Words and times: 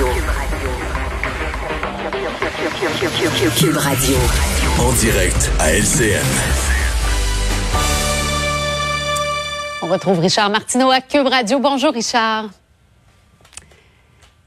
Radio. 0.00 0.14
Cube 3.58 3.76
Radio. 3.76 4.16
En 4.78 4.92
direct 4.94 5.50
à 5.58 5.72
LCN. 5.74 6.24
On 9.82 9.88
retrouve 9.88 10.20
Richard 10.20 10.48
Martineau 10.48 10.90
à 10.90 11.02
Cube 11.02 11.26
Radio. 11.26 11.58
Bonjour, 11.58 11.92
Richard. 11.92 12.46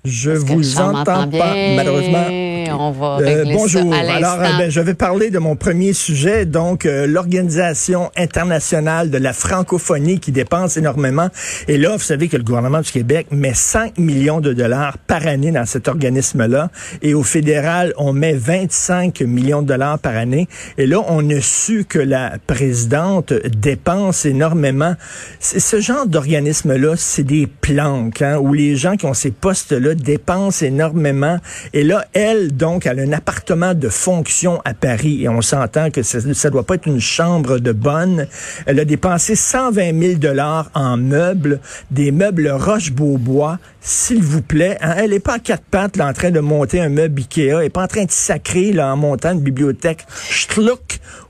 Je 0.03 0.31
vous 0.31 0.79
entends 0.79 1.03
pas, 1.03 1.25
bien? 1.27 1.75
malheureusement. 1.75 2.52
On 2.71 2.91
va 2.91 3.17
Euh, 3.21 3.45
bonjour. 3.53 3.93
ça 3.93 3.99
à 3.99 4.15
Alors, 4.15 4.39
euh, 4.39 4.57
ben, 4.57 4.69
je 4.69 4.81
vais 4.81 4.93
parler 4.93 5.29
de 5.29 5.39
mon 5.39 5.55
premier 5.55 5.93
sujet, 5.93 6.45
donc 6.45 6.85
euh, 6.85 7.07
l'Organisation 7.07 8.11
internationale 8.15 9.09
de 9.09 9.17
la 9.17 9.33
francophonie 9.33 10.19
qui 10.19 10.31
dépense 10.31 10.77
énormément. 10.77 11.29
Et 11.67 11.77
là, 11.77 11.95
vous 11.95 12.03
savez 12.03 12.27
que 12.27 12.37
le 12.37 12.43
gouvernement 12.43 12.81
du 12.81 12.91
Québec 12.91 13.27
met 13.31 13.53
5 13.53 13.97
millions 13.97 14.41
de 14.41 14.53
dollars 14.53 14.97
par 14.97 15.25
année 15.27 15.51
dans 15.51 15.65
cet 15.65 15.87
organisme-là. 15.87 16.69
Et 17.01 17.13
au 17.13 17.23
fédéral, 17.23 17.93
on 17.97 18.13
met 18.13 18.33
25 18.33 19.21
millions 19.21 19.61
de 19.61 19.67
dollars 19.67 19.99
par 19.99 20.15
année. 20.15 20.47
Et 20.77 20.85
là, 20.85 20.99
on 21.07 21.29
a 21.29 21.41
su 21.41 21.85
que 21.85 21.99
la 21.99 22.33
présidente 22.45 23.33
dépense 23.33 24.25
énormément. 24.25 24.95
Ce 25.39 25.79
genre 25.79 26.07
d'organisme-là, 26.07 26.95
c'est 26.97 27.23
des 27.23 27.47
planques, 27.47 28.21
hein, 28.21 28.37
où 28.37 28.53
les 28.53 28.75
gens 28.75 28.95
qui 28.95 29.05
ont 29.05 29.13
ces 29.13 29.31
postes-là 29.31 29.95
dépensent 29.95 30.65
énormément. 30.65 31.37
Et 31.73 31.83
là, 31.83 32.05
elle, 32.13 32.52
donc, 32.53 32.85
elle 32.85 32.99
a 32.99 33.03
un 33.03 33.13
appartement 33.13 33.73
de 33.73 33.89
fonction 33.89 34.61
à 34.65 34.73
Paris 34.73 35.23
et 35.23 35.29
on 35.29 35.41
s'entend 35.41 35.89
que 35.91 36.03
ça, 36.03 36.19
ça 36.33 36.49
doit 36.49 36.63
pas 36.63 36.75
être 36.75 36.87
une 36.87 36.99
chambre 36.99 37.59
de 37.59 37.71
bonne. 37.71 38.27
Elle 38.65 38.79
a 38.79 38.85
dépensé 38.85 39.35
120 39.35 39.99
000 39.99 40.13
dollars 40.19 40.69
en 40.73 40.97
meubles, 40.97 41.59
des 41.91 42.11
meubles 42.11 42.49
Roche-Beaubois, 42.49 43.59
s'il 43.81 44.23
vous 44.23 44.41
plaît. 44.41 44.77
hein. 44.81 44.95
Elle 44.97 45.13
est 45.13 45.19
pas 45.19 45.35
à 45.35 45.39
quatre 45.39 45.63
pattes 45.63 45.97
là, 45.97 46.07
en 46.07 46.13
train 46.13 46.31
de 46.31 46.39
monter 46.39 46.79
un 46.79 46.89
meuble 46.89 47.19
Ikea. 47.21 47.59
Elle 47.59 47.65
est 47.65 47.69
pas 47.69 47.83
en 47.83 47.87
train 47.87 48.05
de 48.05 48.11
sacrer 48.11 48.71
là, 48.71 48.93
en 48.93 48.97
montant 48.97 49.31
une 49.33 49.41
bibliothèque 49.41 50.05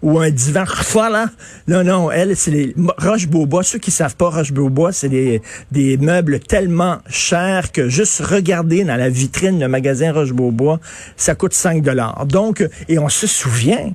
ou 0.01 0.19
un 0.19 0.29
divan 0.29 0.63
voilà. 0.91 1.29
Non, 1.67 1.83
non, 1.83 2.11
elle, 2.11 2.35
c'est 2.35 2.51
les 2.51 2.75
Roche-Beaubois. 2.97 3.63
Ceux 3.63 3.79
qui 3.79 3.91
savent 3.91 4.15
pas, 4.15 4.29
Roche-Beaubois, 4.29 4.91
c'est 4.91 5.09
des, 5.09 5.41
des 5.71 5.97
meubles 5.97 6.39
tellement 6.39 6.99
chers 7.09 7.71
que 7.71 7.89
juste 7.89 8.21
regarder 8.21 8.83
dans 8.83 8.95
la 8.95 9.09
vitrine 9.09 9.59
d'un 9.59 9.67
magasin 9.67 10.11
Roche-Beaubois, 10.11 10.79
ça 11.17 11.35
coûte 11.35 11.53
5 11.53 11.81
dollars. 11.81 12.25
Donc, 12.25 12.67
et 12.87 12.99
on 12.99 13.09
se 13.09 13.27
souvient 13.27 13.91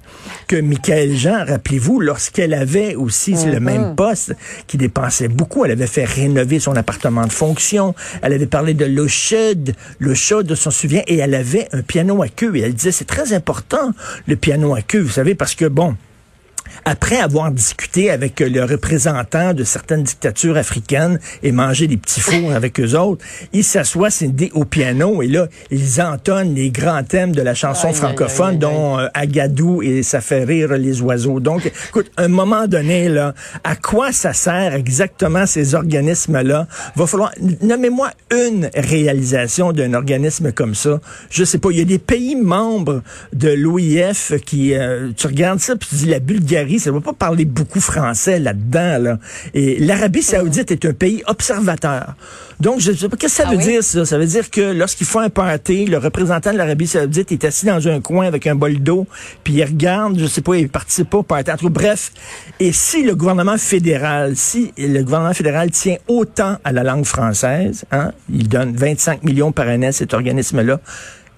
que 0.47 0.57
Michael 0.57 1.15
Jean, 1.17 1.45
rappelez-vous, 1.47 2.01
lorsqu'elle 2.01 2.55
avait 2.55 2.95
aussi 2.95 3.37
c'est 3.37 3.51
le 3.51 3.61
même 3.61 3.95
poste, 3.95 4.35
qui 4.67 4.77
dépensait 4.77 5.29
beaucoup, 5.29 5.65
elle 5.65 5.73
avait 5.73 5.87
fait 5.87 6.05
rénover 6.05 6.59
son 6.61 6.77
appartement 6.77 7.27
de 7.27 7.33
fonction, 7.33 7.95
elle 8.23 8.33
avait 8.33 8.47
parlé 8.47 8.75
de 8.75 8.85
l'eau 8.85 9.09
chaude, 9.09 9.75
l'eau 10.01 10.15
chaude, 10.15 10.51
on 10.51 10.57
s'en 10.57 10.71
souvient, 10.71 11.03
et 11.07 11.19
elle 11.19 11.35
avait 11.35 11.69
un 11.73 11.83
piano 11.83 12.23
à 12.23 12.29
queue, 12.29 12.57
et 12.57 12.61
elle 12.61 12.75
disait, 12.75 12.93
c'est 12.93 13.05
très 13.05 13.33
important, 13.33 13.93
le 14.27 14.37
piano 14.37 14.75
à 14.75 14.83
queue, 14.83 15.01
vous 15.01 15.11
savez, 15.11 15.35
parce 15.35 15.55
que, 15.55 15.67
bon, 15.71 15.97
après 16.85 17.17
avoir 17.17 17.51
discuté 17.51 18.11
avec 18.11 18.41
le 18.41 18.65
représentant 18.65 19.55
de 19.55 19.65
certaines 19.65 20.03
dictatures 20.03 20.57
africaines 20.57 21.19
et 21.43 21.53
mangé 21.53 21.87
des 21.87 21.97
petits 21.97 22.21
fours 22.21 22.53
avec 22.53 22.81
eux 22.81 22.95
autres, 22.95 23.25
ils 23.53 23.65
s'assoient 23.65 24.09
au 24.53 24.65
piano 24.65 25.23
et 25.23 25.29
là, 25.29 25.49
ils 25.71 26.01
entonnent 26.01 26.55
les 26.55 26.71
grands 26.71 27.03
thèmes 27.03 27.35
de 27.35 27.43
la 27.43 27.55
chanson 27.55 27.89
aïe, 27.89 27.95
francophone, 27.95 28.47
aïe, 28.47 28.55
aïe. 28.55 28.59
dont 28.59 28.99
euh, 28.99 29.09
Agadou 29.15 29.83
et 29.83 30.03
ça 30.03 30.21
fait 30.21 30.45
rire 30.45 30.73
les 30.73 31.01
oiseaux. 31.03 31.41
Donc, 31.41 31.71
écoute, 31.89 32.11
à 32.17 32.25
un 32.25 32.29
moment 32.29 32.67
donné, 32.67 33.09
là, 33.09 33.35
à 33.65 33.77
quoi 33.77 34.13
ça 34.13 34.33
sert 34.33 34.75
exactement 34.75 35.47
ces 35.47 35.75
organismes-là? 35.75 36.67
Va 36.97 37.07
falloir, 37.07 37.33
nommez-moi 37.63 38.11
une 38.31 38.71
réalisation 38.75 39.73
d'un 39.73 39.95
organisme 39.95 40.53
comme 40.53 40.75
ça. 40.75 41.01
Je 41.31 41.45
sais 41.45 41.59
pas, 41.59 41.71
il 41.71 41.79
y 41.79 41.83
a 41.83 41.85
des 41.85 41.99
pays 41.99 42.37
membres 42.37 43.03
de 43.33 43.51
l'OIF 43.51 44.33
qui, 44.45 44.75
euh, 44.75 45.11
tu 45.17 45.27
regardes 45.27 45.61
ça 45.61 45.77
puis 45.77 45.89
tu 45.89 45.97
dis 45.97 46.07
la 46.07 46.21
Bulgarie, 46.21 46.58
ça 46.79 46.91
va 46.91 47.01
pas 47.01 47.13
parler 47.13 47.45
beaucoup 47.45 47.81
français 47.81 48.39
là-dedans, 48.39 48.99
là. 48.99 49.19
Et 49.55 49.79
l'Arabie 49.79 50.23
saoudite 50.23 50.71
est 50.71 50.85
un 50.85 50.93
pays 50.93 51.23
observateur. 51.27 52.15
Donc, 52.61 52.81
je 52.81 52.93
sais 52.93 53.09
pas, 53.09 53.17
qu'est-ce 53.17 53.37
que 53.39 53.43
ça 53.43 53.49
Ah 53.49 53.53
veut 53.53 53.59
oui? 53.59 53.65
dire, 53.65 53.85
ça? 53.85 54.05
Ça 54.05 54.19
veut 54.19 54.27
dire 54.27 54.51
que 54.51 54.73
lorsqu'il 54.73 55.07
faut 55.07 55.21
un 55.21 55.31
party, 55.31 55.87
le 55.87 55.99
représentant 55.99 56.53
de 56.53 56.59
l'Arabie 56.59 56.87
saoudite 56.89 57.31
est 57.31 57.45
assis 57.45 57.67
dans 57.67 57.87
un 57.87 58.01
coin 58.01 58.27
avec 58.27 58.47
un 58.47 58.55
bol 58.57 58.79
d'eau, 58.79 59.07
puis 59.45 59.55
il 59.55 59.65
regarde, 59.65 60.19
je 60.19 60.27
sais 60.27 60.41
pas, 60.41 60.57
il 60.57 60.69
participe 60.69 61.11
pas 61.11 61.19
au 61.19 61.23
party. 61.23 61.53
En 61.53 61.57
tout 61.57 61.67
cas, 61.67 61.73
bref, 61.73 62.13
et 62.59 62.73
si 62.73 63.03
le 63.05 63.15
gouvernement 63.15 63.59
fédéral, 63.59 64.35
si 64.37 64.73
le 64.77 65.03
gouvernement 65.03 65.35
fédéral 65.35 65.71
tient 65.71 65.97
autant 66.09 66.57
à 66.65 66.73
la 66.73 66.83
langue 66.83 67.05
française, 67.05 67.85
hein, 67.93 68.13
il 68.33 68.49
donne 68.49 68.75
25 68.75 69.23
millions 69.23 69.53
par 69.53 69.69
année 69.69 69.87
à 69.89 69.93
cet 69.93 70.13
organisme-là, 70.15 70.81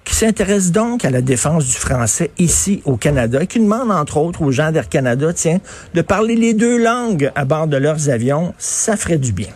qui 0.03 0.15
s'intéresse 0.15 0.71
donc 0.71 1.05
à 1.05 1.09
la 1.09 1.21
défense 1.21 1.65
du 1.65 1.75
français 1.75 2.31
ici 2.37 2.81
au 2.85 2.97
Canada 2.97 3.43
et 3.43 3.47
qui 3.47 3.59
demande 3.59 3.91
entre 3.91 4.17
autres 4.17 4.41
aux 4.41 4.51
gens 4.51 4.71
d'Air 4.71 4.89
Canada, 4.89 5.33
tiens, 5.33 5.59
de 5.93 6.01
parler 6.01 6.35
les 6.35 6.53
deux 6.53 6.81
langues 6.81 7.31
à 7.35 7.45
bord 7.45 7.67
de 7.67 7.77
leurs 7.77 8.09
avions, 8.09 8.53
ça 8.57 8.97
ferait 8.97 9.17
du 9.17 9.31
bien. 9.31 9.49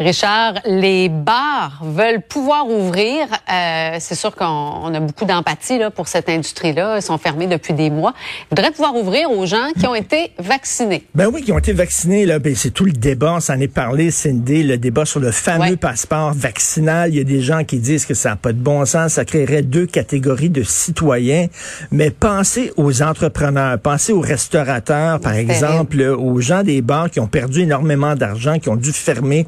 Richard, 0.00 0.54
les 0.64 1.08
bars 1.08 1.80
veulent 1.82 2.20
pouvoir 2.22 2.68
ouvrir. 2.68 3.26
Euh, 3.52 3.96
c'est 3.98 4.14
sûr 4.14 4.32
qu'on 4.36 4.44
on 4.46 4.94
a 4.94 5.00
beaucoup 5.00 5.24
d'empathie 5.24 5.76
là 5.78 5.90
pour 5.90 6.06
cette 6.06 6.28
industrie-là. 6.28 6.98
Ils 6.98 7.02
sont 7.02 7.18
fermés 7.18 7.48
depuis 7.48 7.74
des 7.74 7.90
mois. 7.90 8.14
Ils 8.42 8.54
voudraient 8.56 8.70
pouvoir 8.70 8.94
ouvrir 8.94 9.28
aux 9.32 9.44
gens 9.44 9.66
qui 9.76 9.88
ont 9.88 9.96
été 9.96 10.30
vaccinés. 10.38 11.04
Ben 11.16 11.26
oui, 11.32 11.42
qui 11.42 11.50
ont 11.50 11.58
été 11.58 11.72
vaccinés, 11.72 12.26
là, 12.26 12.38
ben 12.38 12.54
c'est 12.54 12.70
tout 12.70 12.84
le 12.84 12.92
débat, 12.92 13.34
on 13.34 13.40
s'en 13.40 13.58
est 13.58 13.66
parlé, 13.66 14.12
Cindy, 14.12 14.62
le 14.62 14.78
débat 14.78 15.04
sur 15.04 15.18
le 15.18 15.32
fameux 15.32 15.58
Ouais. 15.70 15.76
passeport 15.76 16.32
vaccinal. 16.32 17.10
Il 17.12 17.16
y 17.18 17.20
a 17.20 17.24
des 17.24 17.40
gens 17.40 17.64
qui 17.64 17.78
disent 17.80 18.06
que 18.06 18.14
ça 18.14 18.30
n'a 18.30 18.36
pas 18.36 18.52
de 18.52 18.58
bon 18.58 18.84
sens, 18.84 19.14
ça 19.14 19.24
créerait 19.24 19.62
deux 19.62 19.86
catégories 19.86 20.50
de 20.50 20.62
citoyens. 20.62 21.46
Mais 21.90 22.10
pensez 22.10 22.72
aux 22.76 23.02
entrepreneurs, 23.02 23.78
pensez 23.80 24.12
aux 24.12 24.20
restaurateurs, 24.20 25.18
par 25.18 25.32
exemple, 25.34 26.00
aux 26.02 26.40
gens 26.40 26.62
des 26.62 26.82
bars 26.82 27.10
qui 27.10 27.18
ont 27.18 27.26
perdu 27.26 27.62
énormément 27.62 28.14
d'argent, 28.14 28.60
qui 28.60 28.68
ont 28.68 28.76
dû 28.76 28.92
fermer 28.92 29.44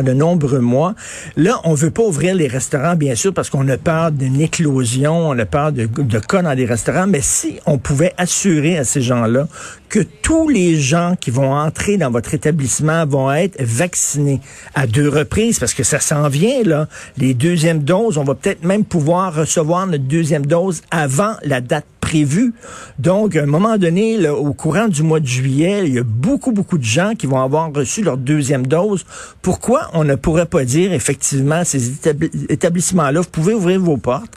de 0.00 0.14
nombreux 0.14 0.60
mois. 0.60 0.94
Là, 1.36 1.60
on 1.64 1.74
veut 1.74 1.90
pas 1.90 2.02
ouvrir 2.02 2.34
les 2.34 2.46
restaurants, 2.46 2.96
bien 2.96 3.14
sûr, 3.14 3.34
parce 3.34 3.50
qu'on 3.50 3.68
a 3.68 3.76
peur 3.76 4.12
d'une 4.12 4.40
éclosion, 4.40 5.28
on 5.28 5.38
a 5.38 5.44
peur 5.44 5.72
de, 5.72 5.84
de 5.86 6.18
cas 6.18 6.40
dans 6.40 6.54
les 6.54 6.64
restaurants. 6.64 7.06
Mais 7.06 7.20
si 7.20 7.58
on 7.66 7.76
pouvait 7.76 8.14
assurer 8.16 8.78
à 8.78 8.84
ces 8.84 9.02
gens-là 9.02 9.48
que 9.90 10.00
tous 10.22 10.48
les 10.48 10.76
gens 10.76 11.16
qui 11.20 11.30
vont 11.30 11.52
entrer 11.52 11.98
dans 11.98 12.10
votre 12.10 12.32
établissement 12.32 13.04
vont 13.04 13.30
être 13.30 13.60
vaccinés 13.60 14.40
à 14.74 14.86
deux 14.86 15.08
reprises, 15.08 15.58
parce 15.58 15.74
que 15.74 15.82
ça 15.82 16.00
s'en 16.00 16.28
vient, 16.28 16.62
là, 16.64 16.88
les 17.18 17.34
deuxièmes 17.34 17.82
doses, 17.82 18.16
on 18.16 18.24
va 18.24 18.34
peut-être 18.34 18.64
même 18.64 18.84
pouvoir 18.84 19.34
recevoir 19.34 19.86
notre 19.86 20.04
deuxième 20.04 20.46
dose 20.46 20.80
avant 20.90 21.34
la 21.44 21.60
date 21.60 21.84
prévue. 22.12 22.52
Donc, 22.98 23.36
à 23.36 23.42
un 23.42 23.46
moment 23.46 23.78
donné, 23.78 24.18
là, 24.18 24.34
au 24.34 24.52
courant 24.52 24.88
du 24.88 25.02
mois 25.02 25.20
de 25.20 25.26
juillet, 25.26 25.84
il 25.86 25.94
y 25.94 25.98
a 25.98 26.02
beaucoup, 26.04 26.52
beaucoup 26.52 26.76
de 26.76 26.84
gens 26.84 27.14
qui 27.16 27.26
vont 27.26 27.40
avoir 27.40 27.72
reçu 27.72 28.02
leur 28.02 28.18
deuxième 28.18 28.66
dose. 28.66 29.06
Pourquoi 29.40 29.88
on 29.94 30.04
ne 30.04 30.14
pourrait 30.14 30.44
pas 30.46 30.64
dire, 30.64 30.92
effectivement, 30.92 31.64
ces 31.64 31.90
établi- 31.90 32.30
établissements-là, 32.50 33.20
vous 33.20 33.30
pouvez 33.30 33.54
ouvrir 33.54 33.80
vos 33.80 33.96
portes, 33.96 34.34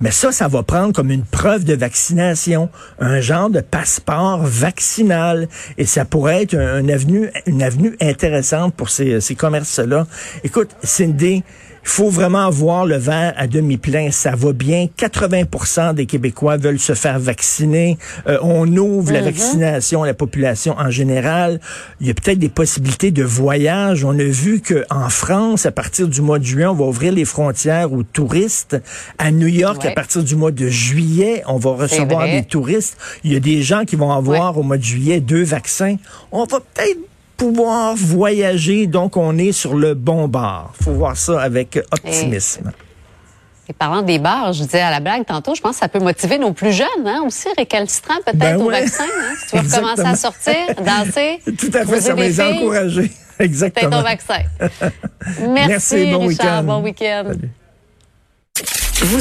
mais 0.00 0.12
ça, 0.12 0.30
ça 0.30 0.46
va 0.46 0.62
prendre 0.62 0.92
comme 0.92 1.10
une 1.10 1.24
preuve 1.24 1.64
de 1.64 1.74
vaccination, 1.74 2.68
un 3.00 3.20
genre 3.20 3.50
de 3.50 3.60
passeport 3.60 4.40
vaccinal. 4.44 5.48
Et 5.76 5.86
ça 5.86 6.04
pourrait 6.04 6.44
être 6.44 6.54
un, 6.54 6.84
un 6.84 6.88
avenue, 6.88 7.30
une 7.46 7.64
avenue 7.64 7.96
intéressante 8.00 8.74
pour 8.74 8.90
ces, 8.90 9.20
ces 9.20 9.34
commerces-là. 9.34 10.06
Écoute, 10.44 10.70
Cindy, 10.84 11.42
il 11.82 11.88
faut 11.88 12.10
vraiment 12.10 12.50
voir 12.50 12.86
le 12.86 12.96
verre 12.96 13.34
à 13.36 13.46
demi 13.46 13.76
plein. 13.76 14.10
Ça 14.10 14.32
va 14.36 14.52
bien. 14.52 14.86
80% 14.98 15.94
des 15.94 16.06
Québécois 16.06 16.56
veulent 16.56 16.78
se 16.78 16.94
faire 16.94 17.18
vacciner. 17.18 17.98
Euh, 18.26 18.38
on 18.42 18.66
ouvre 18.76 19.12
la 19.12 19.20
vaccination 19.22 20.02
à 20.02 20.06
la 20.06 20.14
population 20.14 20.74
en 20.78 20.90
général. 20.90 21.60
Il 22.00 22.06
y 22.06 22.10
a 22.10 22.14
peut-être 22.14 22.38
des 22.38 22.48
possibilités 22.48 23.10
de 23.10 23.22
voyage. 23.22 24.04
On 24.04 24.18
a 24.18 24.22
vu 24.24 24.60
que 24.60 24.84
en 24.90 25.08
France, 25.08 25.66
à 25.66 25.72
partir 25.72 26.08
du 26.08 26.20
mois 26.20 26.38
de 26.38 26.44
juin, 26.44 26.70
on 26.70 26.74
va 26.74 26.84
ouvrir 26.84 27.12
les 27.12 27.24
frontières 27.24 27.92
aux 27.92 28.02
touristes. 28.02 28.76
À 29.18 29.30
New 29.30 29.46
York, 29.48 29.82
Ouais. 29.82 29.90
à 29.90 29.94
partir 29.94 30.22
du 30.22 30.34
mois 30.36 30.50
de 30.50 30.68
juillet, 30.68 31.42
on 31.46 31.56
va 31.56 31.70
recevoir 31.70 32.26
des 32.26 32.42
touristes. 32.44 32.96
Il 33.24 33.32
y 33.32 33.36
a 33.36 33.40
des 33.40 33.62
gens 33.62 33.84
qui 33.84 33.96
vont 33.96 34.12
avoir 34.12 34.56
au 34.58 34.62
mois 34.62 34.76
de 34.78 34.82
juillet 34.82 35.20
deux 35.20 35.42
vaccins. 35.44 35.96
On 36.32 36.44
va 36.44 36.60
peut-être 36.60 36.98
pouvoir 37.38 37.94
voyager, 37.96 38.86
donc 38.86 39.16
on 39.16 39.38
est 39.38 39.52
sur 39.52 39.74
le 39.74 39.94
bon 39.94 40.28
bar. 40.28 40.72
faut 40.82 40.92
voir 40.92 41.16
ça 41.16 41.40
avec 41.40 41.78
optimisme. 41.92 42.72
Et 43.70 43.72
parlant 43.72 44.02
des 44.02 44.18
bars, 44.18 44.52
je 44.54 44.64
disais 44.64 44.80
à 44.80 44.90
la 44.90 45.00
blague 45.00 45.24
tantôt, 45.26 45.54
je 45.54 45.60
pense 45.60 45.72
que 45.72 45.78
ça 45.80 45.88
peut 45.88 46.00
motiver 46.00 46.38
nos 46.38 46.52
plus 46.52 46.72
jeunes, 46.72 47.06
hein, 47.06 47.22
aussi 47.26 47.48
récalcitrants 47.56 48.16
peut-être 48.24 48.38
Ben 48.38 48.56
au 48.60 48.64
ouais. 48.64 48.80
vaccin. 48.80 49.04
Hein, 49.04 49.34
si 49.38 49.46
tu 49.50 49.56
veux 49.58 49.68
recommencer 49.70 50.06
à 50.08 50.16
sortir, 50.16 50.54
danser, 50.84 51.40
Tout 51.58 51.70
à 51.74 51.84
fait, 51.86 52.00
ça 52.00 52.14
va 52.14 52.22
les 52.22 52.40
encourager. 52.40 53.02
Peut-être 53.38 53.50
Exactement. 53.50 54.00
au 54.00 54.02
vaccin. 54.02 54.40
Merci, 55.48 55.68
Merci, 55.68 56.10
bon 56.10 56.26
Richard. 56.26 56.26
week-end. 56.26 56.62
Bon 56.64 56.82
week-end. 56.82 57.24
Salut. 57.28 57.50